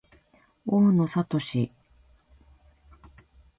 [0.71, 1.05] 大野
[1.37, 1.71] 智